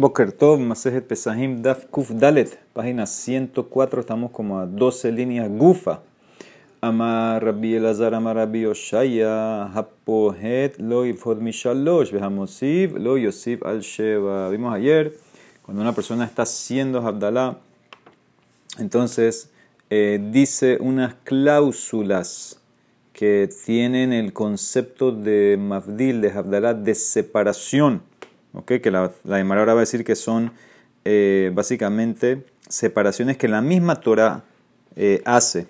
[0.00, 6.00] Boker Tov, Masejet Pesahim, Daf Kuf Dalet, página 104, estamos como a 12 líneas gufa.
[6.80, 14.48] Amar Rabbi Elazar, Amar Rabbi Oshaya, Hapohet, Lo Yifod Mishalosh, Behamosiv, Lo Yosif Al Sheva.
[14.48, 15.12] Vimos ayer,
[15.60, 17.58] cuando una persona está haciendo Abdalá,
[18.78, 19.50] entonces
[19.90, 22.58] eh, dice unas cláusulas
[23.12, 28.08] que tienen el concepto de Mafdil, de Abdalá, de separación
[28.66, 30.52] que la, la ahora va a decir que son
[31.04, 34.44] eh, básicamente separaciones que la misma Torah
[34.96, 35.66] eh, hace.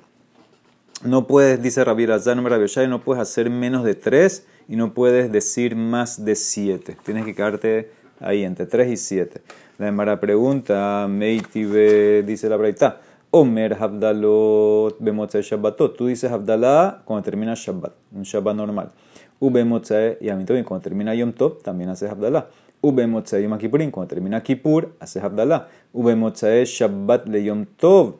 [1.05, 5.75] No puedes, dice Rabbi Razar, no, puedes hacer menos de tres y no puedes decir
[5.77, 6.97] más de siete.
[7.05, 9.41] Tienes que quedarte ahí entre tres y siete.
[9.78, 13.01] La Emara pregunta, Meitibe, dice la Braita,
[13.31, 15.97] Omer Habdalot Bemotzai Shabbatot.
[15.97, 18.91] Tú dices Habdalah cuando termina Shabbat, un Shabbat normal.
[19.39, 22.48] Ubemotzai, y también cuando termina Yom Tov, también haces Habdalah.
[22.83, 25.69] Ube Motzai Yom Kippurim, cuando termina Kippur, haces Abdalá.
[25.93, 28.14] Ube Motzai Shabbat le Yom Tov.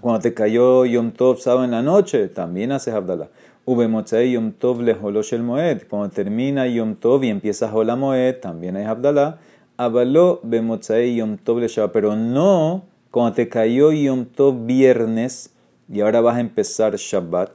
[0.00, 3.28] Cuando te cayó Yom Tov sábado en la noche, también haces Abdalá.
[3.64, 5.82] Ube Motzai Yom Tov le Holosh el Moed.
[5.88, 9.38] Cuando termina Yom Tov y empieza Hola Moed, también es Abdalá.
[9.78, 11.92] Abaló Be Motzai Yom Tov le Shabbat.
[11.92, 15.54] Pero no cuando te cayó Yom Tov viernes
[15.88, 17.50] y ahora vas a empezar Shabbat.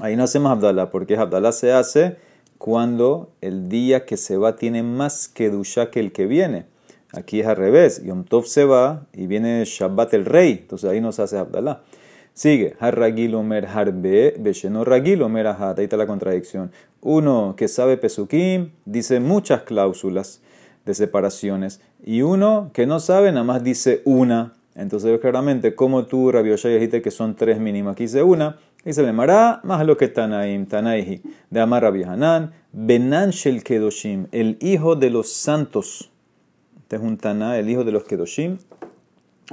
[0.00, 2.16] Ahí no hacemos Abdalá, porque Abdalá se hace
[2.62, 6.66] cuando el día que se va tiene más que dusha que el que viene.
[7.12, 8.04] Aquí es al revés.
[8.04, 10.58] Yom Tov se va y viene Shabbat el rey.
[10.60, 11.80] Entonces ahí nos hace Abdallah.
[12.34, 12.76] Sigue.
[12.78, 16.70] Harragil Omer Harbe, Besheno Ragil Omer Ahí está la contradicción.
[17.00, 20.40] Uno que sabe Pesukim dice muchas cláusulas
[20.86, 21.80] de separaciones.
[22.04, 24.52] Y uno que no sabe nada más dice una.
[24.76, 27.94] Entonces claramente como tú, Rabbi dijiste que son tres mínimas.
[27.94, 28.60] Aquí dice una.
[28.84, 34.26] Dice el Mará, más lo que Tanaim, Tanaihi, de Amar Rabbi Hanan, Benan Shel Kedoshim,
[34.32, 36.10] el hijo de los santos.
[36.78, 38.58] Este es un Taná, el hijo de los Kedoshim.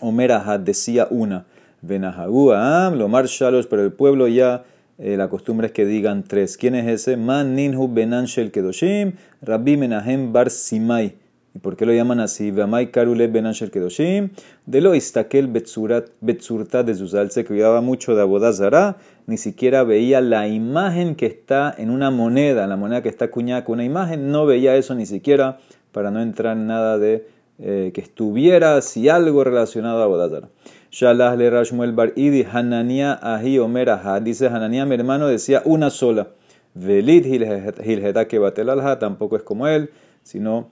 [0.02, 1.46] Omer decía una.
[1.84, 4.64] Benahagu Am, Lomar Shalosh, pero el pueblo ya,
[4.98, 6.58] eh, la costumbre es que digan tres.
[6.58, 7.16] ¿Quién es ese?
[7.16, 9.14] Man Ninhu Benan Shel Kedoshim,
[9.44, 11.14] Rabbi Menahem Bar Simai.
[11.56, 12.52] ¿Y por qué lo llaman así?
[12.52, 14.30] Vamai Karule Ben Kedoshim.
[14.66, 18.98] De lo istakel Betsurta de Zuzal se cuidaba mucho de Abodazara.
[19.26, 23.64] Ni siquiera veía la imagen que está en una moneda, la moneda que está acuñada
[23.64, 24.32] con una imagen.
[24.32, 25.58] No veía eso ni siquiera
[25.92, 27.28] para no entrar en nada de
[27.58, 30.50] eh, que estuviera si algo relacionado a Abodazara.
[30.92, 33.90] Shalah le Rashmuel Bar Idi Hanania Ahi Omer
[34.24, 36.30] Dice Hanania, mi hermano, decía una sola.
[36.74, 39.90] Velit Hilheta que Batel tampoco es como él,
[40.24, 40.72] sino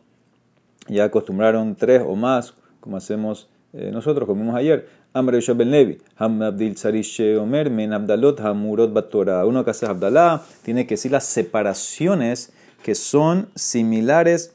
[0.88, 4.88] ya acostumbraron tres o más, como hacemos eh, nosotros, como vimos ayer.
[5.14, 6.76] Amre Ben Levi, Ham Abdil
[7.40, 9.46] Omer, Men Abdalot Hamurot Batora.
[9.46, 12.52] Uno que hace Abdalá tiene que decir las separaciones
[12.84, 14.54] que son similares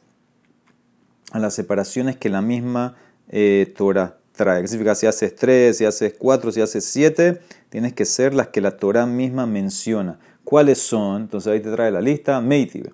[1.33, 2.95] a las separaciones que la misma
[3.29, 4.63] eh, Torah trae.
[4.63, 4.95] ¿Qué significa?
[4.95, 8.77] Si haces tres, si haces cuatro, si haces siete, tienes que ser las que la
[8.77, 10.19] Torah misma menciona.
[10.45, 11.23] ¿Cuáles son?
[11.23, 12.41] Entonces ahí te trae la lista.
[12.41, 12.93] Meitive.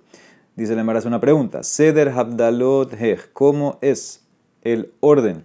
[0.58, 1.62] Dice el embarazo una pregunta.
[1.62, 3.32] Seder Habdalot Hech.
[3.32, 4.24] ¿Cómo es
[4.62, 5.44] el orden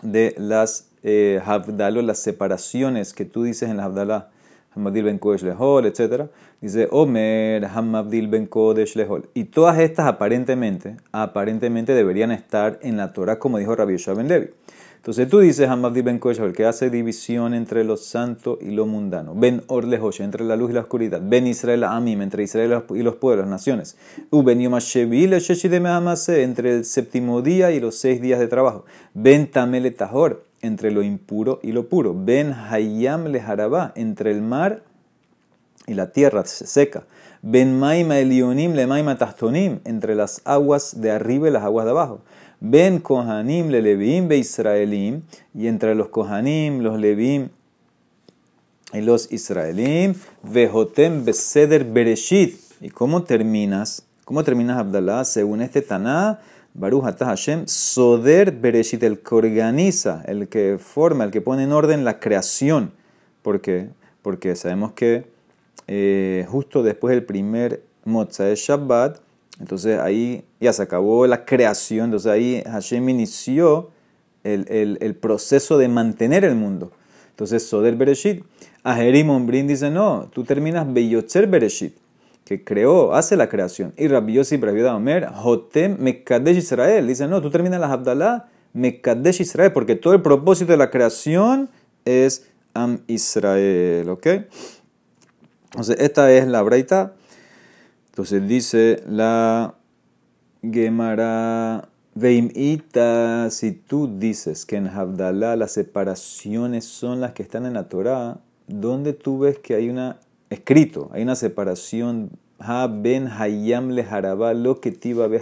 [0.00, 4.28] de las eh, las separaciones que tú dices en la Habdalah?
[4.76, 6.26] Hamadil ben Kodesh Lehol, etc.
[6.60, 9.28] Dice Omer Hamadil ben Kodesh Lehol.
[9.34, 14.28] Y todas estas aparentemente, aparentemente deberían estar en la Torah como dijo Rabbi Yosha ben
[14.28, 14.50] Levi.
[15.00, 19.34] Entonces tú dices Hamabdi Ben el que hace división entre lo santo y lo mundano.
[19.34, 21.22] Ben Orlehosh, entre la luz y la oscuridad.
[21.24, 23.96] Ben Israel Amim, entre Israel y los pueblos, las naciones.
[24.30, 28.84] Ben Yomashevil entre el séptimo día y los seis días de trabajo.
[29.14, 32.14] Ben Tamel Tahor, entre lo impuro y lo puro.
[32.14, 34.82] Ben Hayam Leharabá, entre el mar
[35.86, 37.04] y la tierra seca.
[37.42, 41.92] Ben Maima Elionim Le Maima Tahtonim, entre las aguas de arriba y las aguas de
[41.92, 42.20] abajo.
[42.60, 45.22] Ben Kohanim le Leviim be Israelim,
[45.54, 47.48] y entre los Kohanim, los Leviim
[48.92, 52.60] y los Israelim, Vejotem Beseder Bereshit.
[52.82, 54.04] ¿Y cómo terminas?
[54.26, 55.24] ¿Cómo terminas Abdallah?
[55.24, 56.40] Según este Taná,
[56.74, 61.72] Baruch Atah Hashem, Soder Bereshit, el que organiza, el que forma, el que pone en
[61.72, 62.92] orden la creación.
[63.40, 63.88] ¿Por qué?
[64.20, 65.24] Porque sabemos que
[65.92, 69.18] eh, justo después del primer Motzah Shabbat,
[69.58, 73.90] entonces ahí ya se acabó la creación, entonces ahí Hashem inició
[74.44, 76.92] el, el, proceso de mantener el mundo.
[77.30, 78.44] Entonces Soder Bereshit,
[78.84, 81.96] Ajerim Ombrin dice, no, tú terminas Beyotzer Bereshit,
[82.44, 83.92] que creó, hace la creación.
[83.96, 89.72] Y Rabbi Yossi Omer, Jotem Mekadesh Israel, dice, no, tú terminas la Abdalá Mekadesh Israel,
[89.72, 91.68] porque todo el propósito de la creación
[92.04, 94.26] es Am Israel, ¿ok?
[95.70, 97.14] Entonces esta es la breita
[98.10, 99.74] entonces dice la
[100.62, 107.74] Gemara Veimita, si tú dices que en Havdalah las separaciones son las que están en
[107.74, 110.18] la Torah, ¿dónde tú ves que hay una
[110.50, 114.04] escrito, hay una separación ha ben hayam le
[114.54, 115.40] lo que tiba be?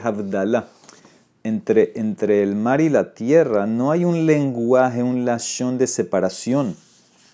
[1.43, 6.77] Entre, entre el mar y la tierra no hay un lenguaje, un lashon de separación.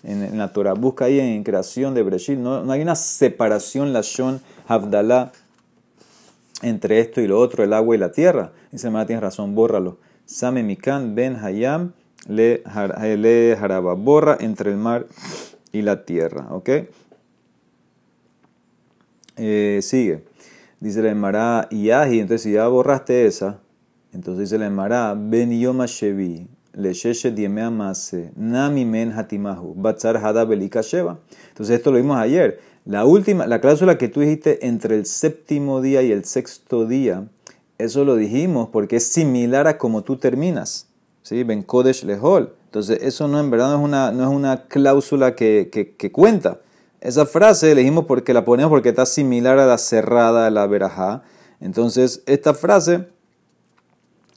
[0.05, 5.31] En, la Torah, busca ahí en creación de Breshil, no, hay una separación lashon Havdalah
[6.61, 8.51] entre esto y lo otro, el agua y la tierra.
[8.71, 9.97] Dice, ma tienes razón, bórralo.
[10.25, 11.93] Same mikan ben hayam
[12.27, 12.63] le,
[13.59, 13.93] haraba.
[13.93, 15.05] Borra entre el mar
[15.71, 16.47] y la tierra.
[16.51, 16.69] ¿Ok?
[19.37, 20.23] Eh, sigue.
[20.79, 22.19] Dice la Emara Yahi.
[22.19, 23.59] Entonces, si ya borraste esa,
[24.13, 26.47] entonces dice la Emara Ben Yoma Shevi.
[26.77, 28.31] Le sheshe diemea mase.
[28.35, 29.75] Nami men hatimahu.
[29.75, 30.17] Batzar.
[30.17, 32.59] Entonces, esto lo vimos ayer.
[32.85, 37.27] La última, la cláusula que tú dijiste entre el séptimo día y el sexto día,
[37.77, 40.87] eso lo dijimos porque es similar a como tú terminas.
[41.21, 41.43] ¿Sí?
[41.43, 42.53] Ben Kodesh Lehol.
[42.65, 46.59] Entonces, eso no en verdad no es una, no es una cláusula que, que, cuenta.
[46.99, 51.23] Esa frase elegimos porque la ponemos porque está similar a la cerrada, a la verajá.
[51.61, 53.07] Entonces, esta frase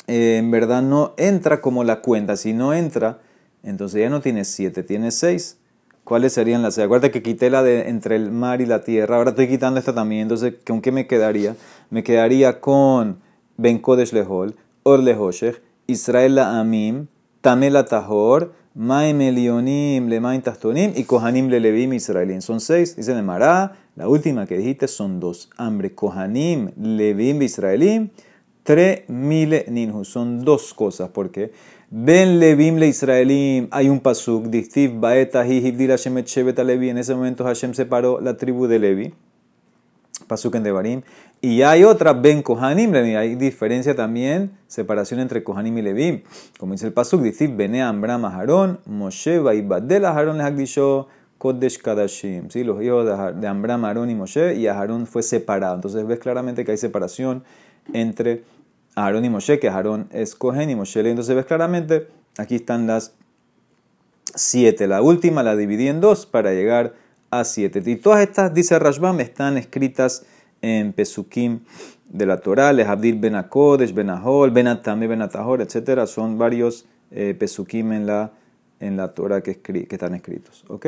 [0.08, 2.37] eh, en verdad no entra como la cuenta.
[2.37, 3.20] Si no entra,
[3.62, 5.58] entonces ya no tiene siete, tiene seis.
[6.02, 6.78] ¿Cuáles serían las?
[6.78, 9.16] Acuérdate que quité la de entre el mar y la tierra.
[9.16, 10.22] Ahora estoy quitando esta también.
[10.22, 11.55] Entonces, ¿con qué me quedaría?
[11.90, 13.19] Me quedaría con
[13.58, 15.00] Ben Kodesh Lehol, Or
[15.87, 17.08] Israel la Amim,
[17.43, 22.40] Tamel Tahor, Maim Elionim, Lemaim Tastonim y Kohanim le Levim Israelim.
[22.40, 22.96] Son seis.
[22.96, 23.76] Dice Mará.
[23.94, 25.50] La última que dijiste son dos.
[25.58, 28.08] Hambre, Kohanim, Levim Israelim.
[28.69, 30.05] Tre mil ninhu.
[30.05, 31.09] Son dos cosas.
[31.09, 31.53] ¿Por qué?
[31.88, 36.91] Ben Levim le Israelim, hay un pasuk, Dictiv Baeta Hibdil Hashem et Levi.
[36.91, 39.15] En ese momento Hashem separó la tribu de Levi,
[40.26, 41.00] pasuk en Devarim.
[41.41, 43.15] Y hay otra, Ben Kohanim Levi.
[43.15, 46.23] Hay diferencia también, separación entre Kohanim y Levim.
[46.59, 51.09] Como dice el pasuk, Dictiv Bene Ambram Aharon, Moshe Vaibadel Aharon le Hagdisho.
[51.38, 52.65] Kodesh Kadashim, ¿sí?
[52.65, 53.06] los hijos
[53.41, 55.76] de Ambram, Aarón y Moshe, y Aarón fue separado.
[55.76, 57.44] Entonces ves claramente que hay separación
[57.93, 58.43] entre
[58.99, 61.00] Aarón y Moshe, que Aarón es Cohen y Moshe.
[61.00, 63.15] Entonces ves claramente, aquí están las
[64.35, 64.87] siete.
[64.87, 66.95] La última la dividí en dos para llegar
[67.31, 67.83] a siete.
[67.85, 70.25] Y todas estas, dice Rashbam, están escritas
[70.62, 71.61] en Pesukim
[72.09, 76.06] de la Torah, Les Abdil Ben Akodesh, Ben Ahol, Ben Atame, Ben Atahor, etc.
[76.06, 78.33] Son varios eh, Pesukim en la,
[78.81, 80.65] en la Torah que, que están escritos.
[80.69, 80.87] ¿Ok?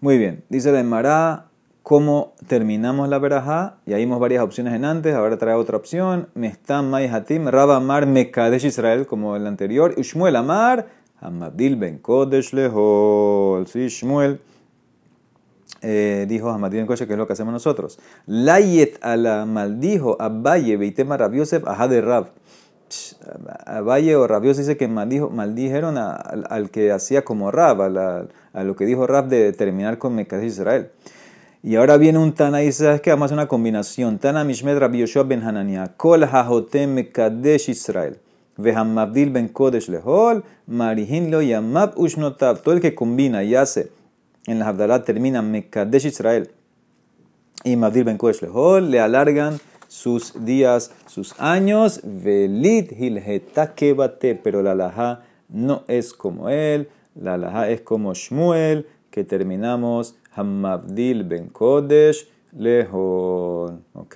[0.00, 0.42] Muy bien.
[0.48, 1.46] Dice la Emara,
[1.86, 3.76] cómo terminamos la verajá.
[3.86, 6.26] Y ahí vimos varias opciones en antes, ahora trae otra opción.
[6.34, 9.94] Mestam Mai Hatim, Rab Amar Mekadesh Israel, como el anterior.
[9.96, 10.88] Ushmuel Amar,
[11.20, 13.68] Hamadil Ben Kodesh Lehol.
[13.68, 14.40] Sí, Shmuel
[15.80, 18.00] eh, dijo Hamadil Ben Kodesh, que es lo que hacemos nosotros.
[18.26, 22.32] Layet ala maldijo Abaye Beitema Rab Yosef de Rab.
[23.64, 28.74] Abaye o Rabios dice que maldijo, maldijeron al, que hacía como Rab, a, a, lo
[28.74, 30.90] que dijo Rab de terminar con Mekadesh Israel.
[31.66, 33.10] Y ahora viene un Tana y ¿sabes qué?
[33.10, 34.20] Vamos a hacer una combinación.
[34.20, 35.94] Tana Mishmed Rabbi Yoshua ben Hanania.
[35.96, 38.20] Kol hahotem mekadesh Israel.
[38.56, 40.44] Vehamabdil ben Kodesh lehol.
[40.68, 42.62] Marihin lo yamab ushnotav.
[42.62, 43.90] Todo el que combina y hace
[44.46, 46.50] en la Havdalah termina mekadesh Israel.
[47.64, 48.88] Y Mabdil ben Kodesh lehol.
[48.88, 49.58] Le alargan
[49.88, 52.00] sus días, sus años.
[52.04, 54.36] Velit hilheta kebate.
[54.36, 56.88] Pero la laha no es como él.
[57.16, 58.86] La laha es como Shmuel.
[59.16, 63.82] Que terminamos Hamabdil ben Kodesh Lejón.
[63.94, 64.14] ¿Ok?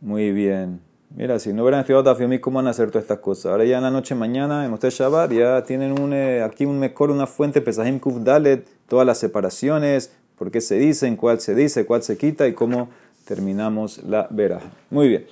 [0.00, 0.80] Muy bien.
[1.14, 3.52] Mira, si no hubieran estudiado Tafiomí, ¿cómo van a hacer todas estas cosas?
[3.52, 6.78] Ahora ya en la noche mañana, en usted Shabbat, ya tienen un, eh, aquí un
[6.78, 11.54] mejor, una fuente, Pesahim Kuf Dalet, todas las separaciones, por qué se dicen, cuál se
[11.54, 12.88] dice, cuál se quita y cómo
[13.26, 14.60] terminamos la vera.
[14.88, 15.26] Muy bien.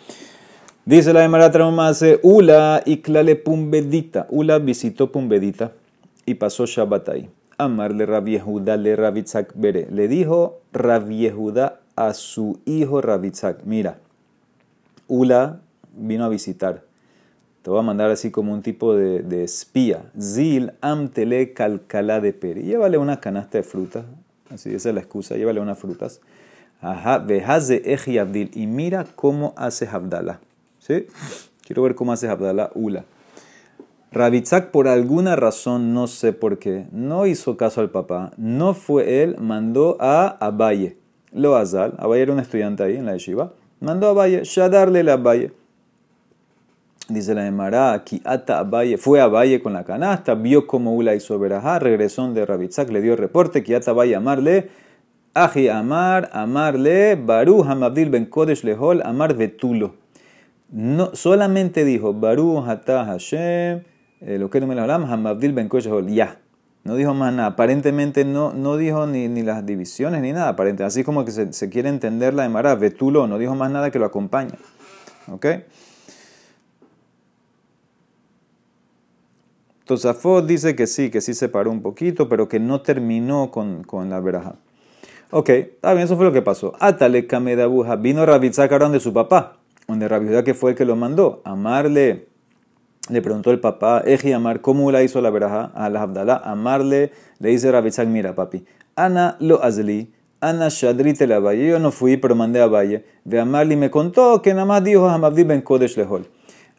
[0.85, 4.27] Dice la Emara Traumase, Ula y Klale Pumbedita.
[4.29, 5.73] Ula visitó Pumbedita
[6.27, 7.31] y pasó Shabbat ahí.
[7.59, 9.89] Amarle Rabbi Yehuda le Rabitzak Bere.
[9.91, 13.99] Le dijo Rabbi Yehuda a su hijo Rabitzak, mira,
[15.09, 15.61] Ula
[15.97, 16.83] vino a visitar.
[17.63, 20.05] Te voy a mandar así como un tipo de, espía.
[20.21, 22.63] Zil amtele calcala de peri.
[22.63, 24.05] Llévale una canasta de frutas.
[24.51, 25.37] Así esa es la excusa.
[25.37, 26.21] Llévale unas frutas.
[26.81, 27.19] Ajá.
[27.19, 28.51] Vejaze eji abdil.
[28.55, 30.39] Y mira cómo hace Abdala.
[30.79, 31.07] ¿Sí?
[31.67, 33.05] Quiero ver cómo hace Abdala Ula.
[34.13, 39.23] Rabitzak por alguna razón, no sé por qué, no hizo caso al papá, no fue
[39.23, 40.97] él, mandó a Abaye,
[41.33, 45.15] lo azal, Abaye era un estudiante ahí en la yeshiva, mandó a Abaye, darle la
[45.15, 45.53] Abaye.
[47.09, 51.15] Dice la Emara, aquí ata Abaye, fue a Abaye con la canasta, vio cómo Ula
[51.15, 54.71] hizo verajá, regresó de Rabitzak, le dio el reporte, que ata Abaye amarle,
[55.35, 59.97] Aji amar, amarle, Baruch Hamabdil ben Kodesh lehol, amar vetulo.
[60.71, 63.83] no, solamente dijo Baruch Atah Hashem,
[64.21, 65.69] lo que no me lo hablamos, Hamabdil Ben
[66.09, 66.41] ya.
[66.87, 67.49] No dijo más nada.
[67.49, 70.51] Aparentemente no, no dijo ni, ni las divisiones ni nada.
[70.51, 70.85] Aparentemente.
[70.85, 72.77] Así como que se, se quiere entender la de Mará.
[72.77, 74.55] Betulo no dijo más nada que lo acompaña.
[75.27, 75.47] ¿Ok?
[79.85, 83.83] Tosafot dice que sí, que sí se paró un poquito, pero que no terminó con,
[83.83, 84.55] con la veraja.
[85.31, 86.75] Ok, está bien, eso fue lo que pasó.
[86.79, 87.97] Atale Kamedabuja.
[87.97, 89.59] Vino Rabitzak de su papá,
[89.89, 91.43] donde Rabizak que fue el que lo mandó.
[91.45, 92.29] Amarle
[93.09, 96.41] le preguntó el papá, Eji Amar, ¿cómo la hizo la veraja a la Abdalá?
[96.45, 98.65] Amarle, le dice Rabitzak, mira papi,
[98.97, 103.05] Ana lo azli, Ana shadrite la valle, yo no fui, pero mandé a Valle.
[103.25, 106.27] Ve Amarle me contó que nada más dijo Hamabdi ben Kodesh lehol.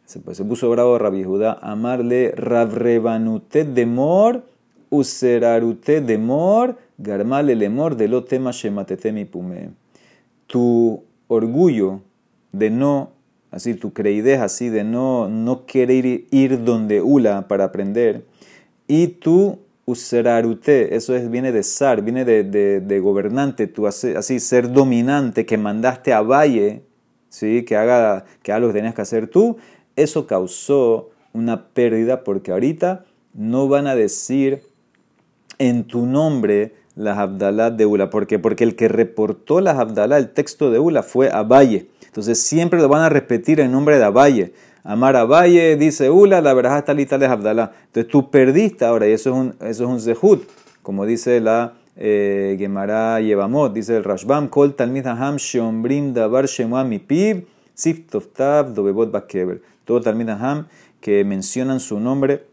[0.05, 4.43] Se, pues, puso bravo Rabbi Judá, amarle Ravrebanute de mor,
[4.89, 9.71] userarute de mor, garmale lemor de lo tema shematete mi pume.
[10.45, 12.01] Tu orgullo
[12.53, 13.16] de no
[13.51, 18.25] así tu creidez así de no, no querer ir donde Ula para aprender,
[18.87, 22.43] y tu usararute, eso es, viene de zar, viene de,
[22.81, 26.83] de, gobernante, tú así, ser dominante, que mandaste a Valle,
[27.29, 27.63] ¿sí?
[27.63, 29.57] que haga, que haga lo que tenías que hacer tú,
[29.95, 34.61] eso causó una pérdida porque ahorita no van a decir
[35.57, 38.09] en tu nombre las Abdalá de Ula.
[38.09, 38.39] ¿Por qué?
[38.39, 41.87] Porque el que reportó las Abdalá, el texto de Ula, fue a Valle.
[42.17, 44.51] Entonces siempre lo van a repetir en nombre de Abaye.
[44.83, 47.73] Amar Abaye, dice Ula, la verdad está lista de Abdalá.
[47.85, 50.41] Entonces tú perdiste ahora y eso es un, eso es un zehut,
[50.81, 56.83] como dice la eh, Gemara Yevamot, dice el Rashbam, Kol Talmid Haham Shombrim Davar Shemua
[56.83, 57.45] Mipiv,
[57.75, 59.61] Siftoftav Dobebot Bakeber.
[59.85, 60.65] Todo Talmid Haham
[60.99, 62.45] que mencionan su nombre,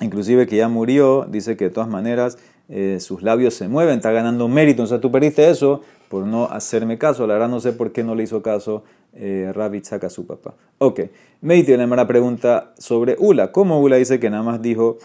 [0.00, 4.12] inclusive que ya murió, dice que de todas maneras eh, sus labios se mueven, está
[4.12, 4.82] ganando mérito.
[4.82, 7.24] Entonces tú perdiste eso por no hacerme caso.
[7.28, 8.82] La verdad no sé por qué no le hizo caso
[9.14, 10.54] eh, Rabbi a su papá.
[10.78, 11.02] Ok,
[11.40, 13.52] me tiene una pregunta sobre Ula.
[13.52, 14.98] ¿Cómo Ula dice que nada más dijo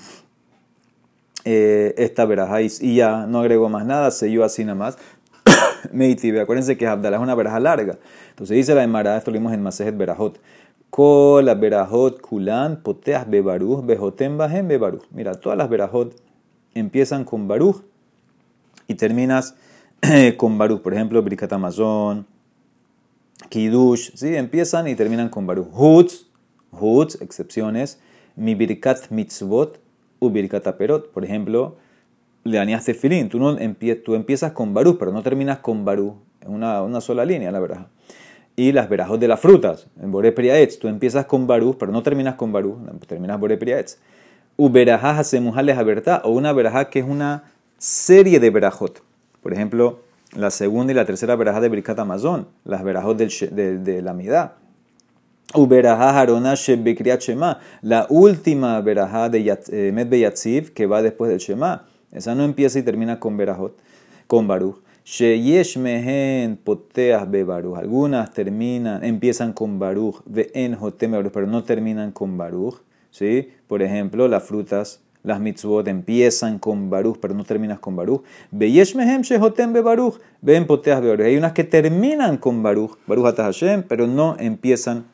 [1.44, 4.98] eh, esta verajáis y ya no agregó más nada, se yo así nada más?
[5.94, 8.00] Meiti, acuérdense que Abdalá es una veraja larga.
[8.32, 10.40] Entonces dice la Emara, esto lo vimos en Masejet Berajot.
[10.90, 15.04] Kol la berajot kulan poteas bebaruj bejotem bajem bebaruj.
[15.12, 16.16] Mira, todas las berajot
[16.74, 17.84] empiezan con Baruch
[18.88, 19.56] y terminas
[20.38, 20.82] con Baruch.
[20.82, 22.25] Por ejemplo, Birkat Amazon,
[23.50, 24.36] Kiddush, ¿sí?
[24.36, 25.68] empiezan y terminan con Baruch.
[25.74, 26.25] Hutz,
[26.72, 28.00] Hutz, excepciones,
[28.36, 29.80] mi Birkat Mitzvot
[30.20, 31.12] u Birkat Aperot.
[31.12, 31.78] Por ejemplo,
[32.44, 33.30] le dañaste filín.
[33.30, 33.56] Tú, no
[34.04, 36.16] tú empiezas con Baruch, pero no terminas con Baruch.
[36.42, 37.88] En una, una sola línea, la verdad.
[38.56, 40.80] Y las verajos de las frutas, en Bore Priaetz.
[40.80, 43.98] Tú empiezas con Baruch, pero no terminas con Baruch, terminas Bore Priaetz
[44.58, 47.44] uberajá hasemujales verdad o una verajá que es una
[47.78, 49.02] serie de verajot.
[49.46, 50.00] Por ejemplo,
[50.36, 54.56] la segunda y la tercera verajá de Birkat Amazon, las verajot del, de, la Midá.
[55.54, 57.22] Uberajá Harona Shebekriat
[57.84, 61.86] la última verajá de Yat, eh, que va después del Shema.
[62.12, 63.78] Esa no empieza y termina con verajot,
[64.25, 64.82] con Baruch.
[65.04, 67.78] Sheyesh mehen poteas be Baruch.
[67.78, 70.75] Algunas terminan, empiezan con Baruch, ve en
[71.32, 72.82] pero no terminan con Baruch.
[73.12, 73.52] ¿sí?
[73.68, 78.24] Por ejemplo, las frutas, las mitzvot empiezan con baruch, pero no terminas con baruch.
[78.51, 79.22] Mehem
[80.41, 85.05] ven poteas Hay unas que terminan con baruch, baruch atah Hashem, pero no empiezan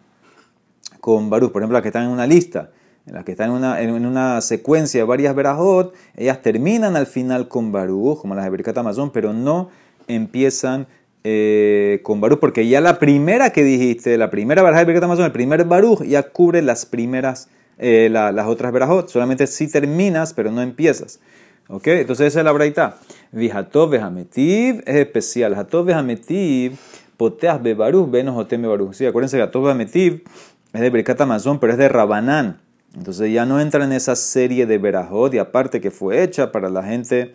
[0.99, 1.51] con baruch.
[1.51, 2.71] Por ejemplo, las que están en una lista,
[3.05, 7.07] en las que están en una, en una secuencia de varias verajot, ellas terminan al
[7.07, 9.69] final con baruch, como las de Birkat Amazon, pero no
[10.07, 10.87] empiezan
[11.23, 15.31] eh, con Baruch, porque ya la primera que dijiste, la primera baraja de Amazon, el
[15.31, 17.47] primer Baruch, ya cubre las primeras
[17.81, 19.09] eh, las otras verajot.
[19.09, 21.19] Solamente si terminas, pero no empiezas.
[21.67, 21.87] ¿Ok?
[21.87, 22.97] Entonces esa es la braita.
[23.31, 25.55] Vijatov vejametiv es especial.
[25.55, 26.77] Jatov vejametiv
[27.17, 28.67] poteas bebaruj venos oteme.
[28.93, 32.59] Sí, acuérdense que Jatov es de Birkat Amazon, pero es de Rabanán.
[32.95, 36.69] Entonces ya no entra en esa serie de verajot y aparte que fue hecha para
[36.69, 37.33] la gente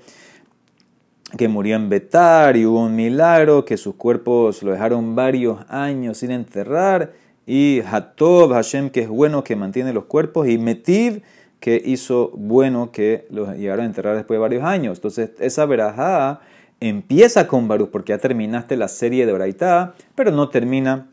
[1.36, 6.18] que murió en Betar y hubo un milagro, que sus cuerpos lo dejaron varios años
[6.18, 7.12] sin enterrar
[7.46, 11.22] y Hatov Hashem, que es bueno, que mantiene los cuerpos, y Metiv,
[11.60, 14.98] que hizo bueno, que los llegaron a enterrar después de varios años.
[14.98, 16.40] Entonces, esa verajá
[16.80, 21.06] empieza con Baruch, porque ya terminaste la serie de Braitá, pero no termina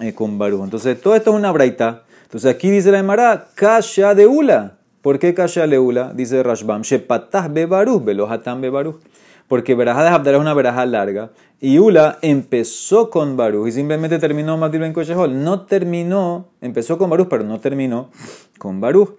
[0.00, 0.64] eh, con Baruch.
[0.64, 2.04] Entonces, todo esto es una Braitá.
[2.24, 4.78] Entonces, aquí dice la Emara, Kasha de Ula.
[5.02, 6.12] ¿Por qué Kasha de Ula?
[6.14, 9.00] Dice Rashbam, Shepatah be Baruch, Belohatam be Baruch
[9.50, 11.32] porque Berajá de Abdalá es una verajá larga.
[11.60, 15.42] Y Ula empezó con Baruch y simplemente terminó Matir Ben Koshehol.
[15.42, 18.10] No terminó, empezó con Baruch, pero no terminó
[18.58, 19.10] con Baruch.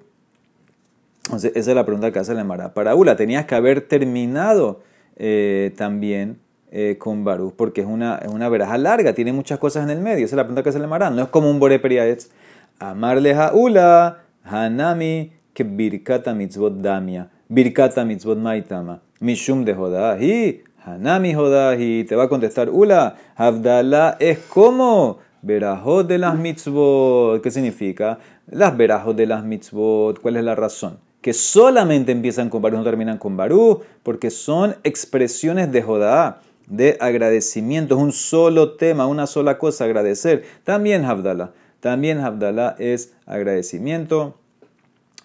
[1.25, 2.73] Entonces, esa es la pregunta que hace la Mara.
[2.73, 4.79] Para Ula, tenías que haber terminado
[5.17, 6.39] eh, también
[6.71, 9.99] eh, con Baruch, porque es una, es una veraja larga, tiene muchas cosas en el
[9.99, 10.23] medio.
[10.23, 11.13] Esa es la pregunta que se le marán.
[11.13, 12.29] No es como un Bore Periaetz.
[12.79, 17.29] Amarle Ula, Hanami, que Birkata Mitzvot Damia.
[17.49, 19.01] Birkata Mitzvot Maitama.
[19.21, 20.63] Mishum de Jodahi.
[20.83, 22.03] Hanami Jodahi.
[22.05, 23.15] Te va a contestar Ula.
[23.35, 27.41] Abdallah es como verajot de las mitzvot.
[27.41, 28.17] ¿Qué significa?
[28.47, 30.19] Las verajot de las mitzvot.
[30.19, 30.99] ¿Cuál es la razón?
[31.21, 36.97] Que solamente empiezan con Baruch, no terminan con Baruch, porque son expresiones de Jodá de
[36.99, 37.95] agradecimiento.
[37.95, 40.43] Es un solo tema, una sola cosa, agradecer.
[40.63, 41.51] También Havdalah.
[41.79, 44.40] También Havdalah es agradecimiento.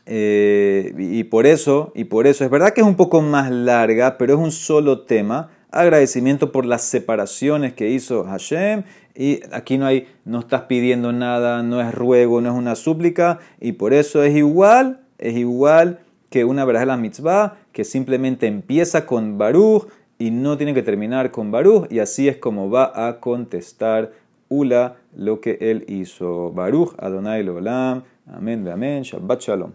[0.06, 4.16] Eh, y por eso, y por eso, es verdad que es un poco más larga,
[4.18, 5.50] pero es un solo tema.
[5.70, 8.84] Agradecimiento por las separaciones que hizo Hashem.
[9.14, 13.40] Y aquí no hay, no estás pidiendo nada, no es ruego, no es una súplica.
[13.60, 19.06] Y por eso es igual, es igual que una verdad la mitzvah, que simplemente empieza
[19.06, 23.20] con Baruch y no tiene que terminar con Baruch, y así es como va a
[23.20, 24.12] contestar
[24.48, 26.52] Ula lo que él hizo.
[26.52, 28.04] Baruch Adonai Olam.
[28.26, 29.02] Amén, amén.
[29.02, 29.72] Shabbat Shalom.